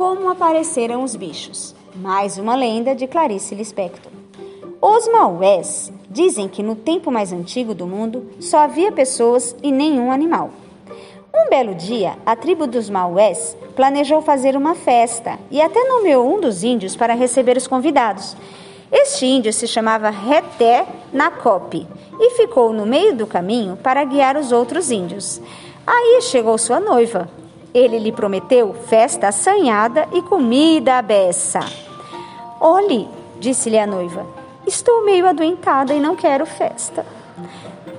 Como 0.00 0.30
apareceram 0.30 1.04
os 1.04 1.14
bichos? 1.14 1.74
Mais 1.94 2.38
uma 2.38 2.56
lenda 2.56 2.94
de 2.94 3.06
Clarice 3.06 3.54
Lispector. 3.54 4.10
Os 4.80 5.06
Maués 5.08 5.92
dizem 6.08 6.48
que 6.48 6.62
no 6.62 6.74
tempo 6.74 7.10
mais 7.10 7.34
antigo 7.34 7.74
do 7.74 7.86
mundo 7.86 8.26
só 8.40 8.60
havia 8.60 8.90
pessoas 8.90 9.54
e 9.62 9.70
nenhum 9.70 10.10
animal. 10.10 10.52
Um 11.34 11.50
belo 11.50 11.74
dia, 11.74 12.16
a 12.24 12.34
tribo 12.34 12.66
dos 12.66 12.88
Maués 12.88 13.54
planejou 13.76 14.22
fazer 14.22 14.56
uma 14.56 14.74
festa 14.74 15.38
e 15.50 15.60
até 15.60 15.84
nomeou 15.84 16.34
um 16.34 16.40
dos 16.40 16.64
índios 16.64 16.96
para 16.96 17.12
receber 17.12 17.58
os 17.58 17.66
convidados. 17.66 18.34
Este 18.90 19.26
índio 19.26 19.52
se 19.52 19.66
chamava 19.66 20.08
Reté 20.08 20.86
Nacope 21.12 21.86
e 22.18 22.30
ficou 22.38 22.72
no 22.72 22.86
meio 22.86 23.14
do 23.14 23.26
caminho 23.26 23.76
para 23.76 24.02
guiar 24.04 24.38
os 24.38 24.50
outros 24.50 24.90
índios. 24.90 25.42
Aí 25.86 26.22
chegou 26.22 26.56
sua 26.56 26.80
noiva. 26.80 27.28
Ele 27.72 27.98
lhe 27.98 28.12
prometeu 28.12 28.74
festa 28.88 29.28
assanhada 29.28 30.08
e 30.12 30.22
comida 30.22 30.98
à 30.98 31.02
beça. 31.02 31.60
Olhe, 32.60 33.08
disse-lhe 33.38 33.78
a 33.78 33.86
noiva, 33.86 34.26
estou 34.66 35.04
meio 35.04 35.26
adoentada 35.26 35.94
e 35.94 36.00
não 36.00 36.16
quero 36.16 36.44
festa. 36.44 37.06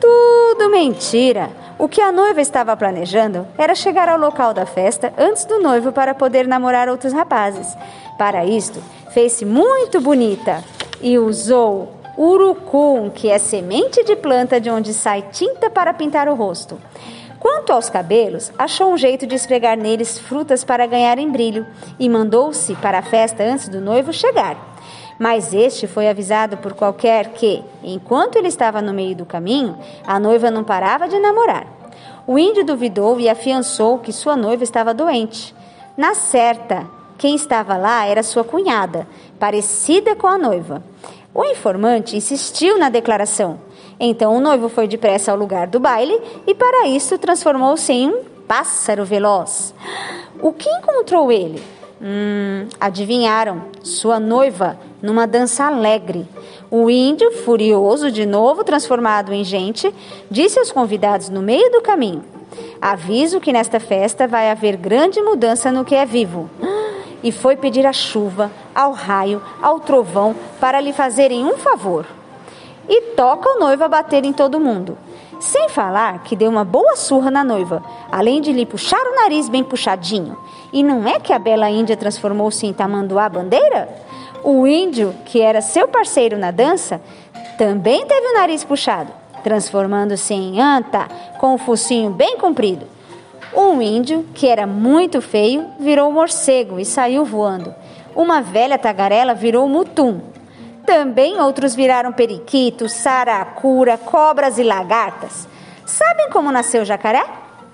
Tudo 0.00 0.68
mentira! 0.68 1.50
O 1.78 1.88
que 1.88 2.00
a 2.00 2.12
noiva 2.12 2.40
estava 2.40 2.76
planejando 2.76 3.46
era 3.56 3.74
chegar 3.74 4.08
ao 4.08 4.18
local 4.18 4.52
da 4.52 4.66
festa 4.66 5.12
antes 5.18 5.44
do 5.44 5.60
noivo 5.60 5.90
para 5.90 6.14
poder 6.14 6.46
namorar 6.46 6.88
outros 6.88 7.12
rapazes. 7.12 7.76
Para 8.18 8.44
isto, 8.44 8.80
fez-se 9.10 9.44
muito 9.44 10.00
bonita 10.00 10.62
e 11.00 11.18
usou 11.18 11.92
urucum, 12.16 13.10
que 13.10 13.28
é 13.28 13.38
semente 13.38 14.04
de 14.04 14.14
planta 14.14 14.60
de 14.60 14.70
onde 14.70 14.92
sai 14.92 15.22
tinta 15.32 15.70
para 15.70 15.94
pintar 15.94 16.28
o 16.28 16.34
rosto. 16.34 16.78
Quanto 17.42 17.72
aos 17.72 17.90
cabelos, 17.90 18.52
achou 18.56 18.92
um 18.92 18.96
jeito 18.96 19.26
de 19.26 19.34
esfregar 19.34 19.76
neles 19.76 20.16
frutas 20.16 20.62
para 20.62 20.86
ganharem 20.86 21.28
brilho 21.28 21.66
e 21.98 22.08
mandou-se 22.08 22.72
para 22.76 23.00
a 23.00 23.02
festa 23.02 23.42
antes 23.42 23.68
do 23.68 23.80
noivo 23.80 24.12
chegar. 24.12 24.56
Mas 25.18 25.52
este 25.52 25.88
foi 25.88 26.08
avisado 26.08 26.56
por 26.58 26.72
qualquer 26.72 27.30
que, 27.30 27.60
enquanto 27.82 28.36
ele 28.36 28.46
estava 28.46 28.80
no 28.80 28.94
meio 28.94 29.16
do 29.16 29.26
caminho, 29.26 29.76
a 30.06 30.20
noiva 30.20 30.52
não 30.52 30.62
parava 30.62 31.08
de 31.08 31.18
namorar. 31.18 31.66
O 32.28 32.38
índio 32.38 32.64
duvidou 32.64 33.18
e 33.18 33.28
afiançou 33.28 33.98
que 33.98 34.12
sua 34.12 34.36
noiva 34.36 34.62
estava 34.62 34.94
doente. 34.94 35.52
Na 35.96 36.14
certa, 36.14 36.86
quem 37.18 37.34
estava 37.34 37.76
lá 37.76 38.06
era 38.06 38.22
sua 38.22 38.44
cunhada, 38.44 39.04
parecida 39.40 40.14
com 40.14 40.28
a 40.28 40.38
noiva. 40.38 40.80
O 41.34 41.44
informante 41.44 42.16
insistiu 42.16 42.78
na 42.78 42.88
declaração. 42.88 43.58
Então 44.04 44.36
o 44.36 44.40
noivo 44.40 44.68
foi 44.68 44.88
depressa 44.88 45.30
ao 45.30 45.38
lugar 45.38 45.68
do 45.68 45.78
baile 45.78 46.20
e, 46.44 46.52
para 46.56 46.88
isso, 46.88 47.16
transformou-se 47.18 47.92
em 47.92 48.08
um 48.08 48.24
pássaro 48.48 49.04
veloz. 49.04 49.72
O 50.40 50.52
que 50.52 50.68
encontrou 50.68 51.30
ele? 51.30 51.62
Hum, 52.02 52.66
adivinharam, 52.80 53.62
sua 53.80 54.18
noiva 54.18 54.76
numa 55.00 55.24
dança 55.24 55.66
alegre. 55.66 56.26
O 56.68 56.90
índio, 56.90 57.30
furioso 57.44 58.10
de 58.10 58.26
novo 58.26 58.64
transformado 58.64 59.32
em 59.32 59.44
gente, 59.44 59.94
disse 60.28 60.58
aos 60.58 60.72
convidados 60.72 61.28
no 61.28 61.40
meio 61.40 61.70
do 61.70 61.80
caminho: 61.80 62.24
Aviso 62.80 63.38
que 63.38 63.52
nesta 63.52 63.78
festa 63.78 64.26
vai 64.26 64.50
haver 64.50 64.76
grande 64.76 65.22
mudança 65.22 65.70
no 65.70 65.84
que 65.84 65.94
é 65.94 66.04
vivo. 66.04 66.50
E 67.22 67.30
foi 67.30 67.54
pedir 67.54 67.86
a 67.86 67.92
chuva, 67.92 68.50
ao 68.74 68.90
raio, 68.90 69.40
ao 69.62 69.78
trovão 69.78 70.34
para 70.58 70.80
lhe 70.80 70.92
fazerem 70.92 71.44
um 71.44 71.56
favor. 71.56 72.04
E 72.88 73.12
toca 73.16 73.48
o 73.48 73.58
noivo 73.58 73.84
a 73.84 73.88
bater 73.88 74.24
em 74.24 74.32
todo 74.32 74.60
mundo. 74.60 74.96
Sem 75.40 75.68
falar 75.68 76.22
que 76.22 76.36
deu 76.36 76.48
uma 76.50 76.64
boa 76.64 76.94
surra 76.96 77.30
na 77.30 77.42
noiva, 77.42 77.82
além 78.10 78.40
de 78.40 78.52
lhe 78.52 78.64
puxar 78.64 79.00
o 79.00 79.16
nariz 79.16 79.48
bem 79.48 79.64
puxadinho. 79.64 80.36
E 80.72 80.82
não 80.82 81.06
é 81.06 81.18
que 81.18 81.32
a 81.32 81.38
bela 81.38 81.68
Índia 81.68 81.96
transformou-se 81.96 82.64
em 82.64 82.72
tamanduá 82.72 83.28
bandeira? 83.28 83.88
O 84.44 84.66
índio, 84.66 85.14
que 85.24 85.40
era 85.40 85.60
seu 85.60 85.86
parceiro 85.86 86.36
na 86.36 86.50
dança, 86.50 87.00
também 87.56 88.04
teve 88.06 88.26
o 88.28 88.34
nariz 88.34 88.64
puxado, 88.64 89.12
transformando-se 89.44 90.34
em 90.34 90.60
anta, 90.60 91.06
com 91.38 91.54
o 91.54 91.58
focinho 91.58 92.10
bem 92.10 92.36
comprido. 92.36 92.86
Um 93.54 93.82
índio, 93.82 94.26
que 94.34 94.48
era 94.48 94.66
muito 94.66 95.20
feio, 95.20 95.66
virou 95.78 96.10
morcego 96.10 96.80
e 96.80 96.84
saiu 96.84 97.24
voando. 97.24 97.74
Uma 98.16 98.40
velha 98.40 98.78
tagarela 98.78 99.34
virou 99.34 99.68
mutum, 99.68 100.20
também 100.84 101.40
outros 101.40 101.74
viraram 101.74 102.12
periquitos, 102.12 102.92
saracura, 102.92 103.96
cobras 103.96 104.58
e 104.58 104.62
lagartas. 104.62 105.48
Sabem 105.86 106.30
como 106.30 106.52
nasceu 106.52 106.82
o 106.82 106.84
jacaré? 106.84 107.24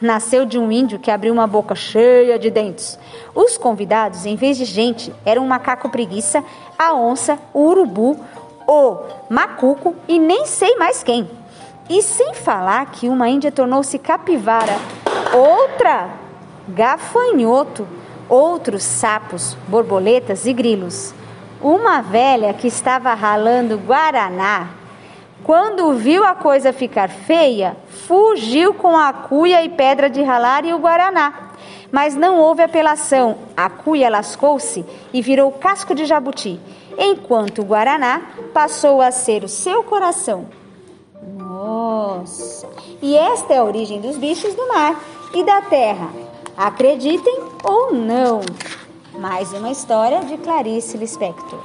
Nasceu 0.00 0.46
de 0.46 0.58
um 0.58 0.70
índio 0.70 0.98
que 0.98 1.10
abriu 1.10 1.32
uma 1.32 1.46
boca 1.46 1.74
cheia 1.74 2.38
de 2.38 2.50
dentes. 2.50 2.98
Os 3.34 3.58
convidados, 3.58 4.26
em 4.26 4.36
vez 4.36 4.56
de 4.56 4.64
gente, 4.64 5.12
eram 5.24 5.42
um 5.42 5.48
macaco 5.48 5.88
preguiça, 5.88 6.44
a 6.78 6.94
onça, 6.94 7.38
o 7.52 7.64
urubu, 7.64 8.18
o 8.66 8.98
macuco 9.28 9.94
e 10.06 10.18
nem 10.18 10.46
sei 10.46 10.76
mais 10.76 11.02
quem. 11.02 11.28
E 11.88 12.02
sem 12.02 12.34
falar 12.34 12.86
que 12.92 13.08
uma 13.08 13.28
índia 13.28 13.50
tornou-se 13.50 13.98
capivara, 13.98 14.76
outra 15.34 16.10
gafanhoto, 16.68 17.88
outros 18.28 18.82
sapos, 18.82 19.56
borboletas 19.66 20.46
e 20.46 20.52
grilos. 20.52 21.14
Uma 21.60 22.00
velha 22.00 22.54
que 22.54 22.68
estava 22.68 23.12
ralando 23.14 23.78
guaraná, 23.78 24.68
quando 25.42 25.92
viu 25.94 26.24
a 26.24 26.34
coisa 26.34 26.72
ficar 26.72 27.08
feia, 27.08 27.76
fugiu 28.06 28.74
com 28.74 28.96
a 28.96 29.12
cuia 29.12 29.62
e 29.64 29.68
pedra 29.68 30.08
de 30.08 30.22
ralar 30.22 30.64
e 30.64 30.72
o 30.72 30.78
guaraná. 30.78 31.50
Mas 31.90 32.14
não 32.14 32.38
houve 32.38 32.62
apelação. 32.62 33.38
A 33.56 33.68
cuia 33.68 34.08
lascou-se 34.08 34.84
e 35.12 35.20
virou 35.20 35.50
casco 35.50 35.94
de 35.94 36.04
jabuti, 36.04 36.60
enquanto 36.96 37.62
o 37.62 37.64
guaraná 37.64 38.22
passou 38.52 39.00
a 39.00 39.10
ser 39.10 39.42
o 39.42 39.48
seu 39.48 39.82
coração. 39.82 40.46
Nossa! 41.36 42.68
E 43.02 43.16
esta 43.16 43.54
é 43.54 43.58
a 43.58 43.64
origem 43.64 44.00
dos 44.00 44.16
bichos 44.16 44.54
do 44.54 44.68
mar 44.68 45.00
e 45.34 45.42
da 45.42 45.62
terra. 45.62 46.08
Acreditem 46.56 47.40
ou 47.64 47.94
não. 47.94 48.40
Mais 49.18 49.52
uma 49.52 49.72
história 49.72 50.24
de 50.24 50.36
Clarice 50.38 50.96
Lispector. 50.96 51.58